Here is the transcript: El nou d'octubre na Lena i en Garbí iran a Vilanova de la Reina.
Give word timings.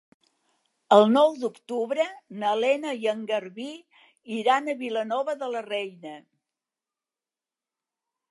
El 0.95 1.03
nou 1.15 1.33
d'octubre 1.41 2.05
na 2.43 2.53
Lena 2.61 2.93
i 3.03 3.05
en 3.11 3.21
Garbí 3.31 3.67
iran 4.39 4.73
a 4.73 4.77
Vilanova 4.81 5.35
de 5.43 5.49
la 5.57 5.63
Reina. 5.69 6.15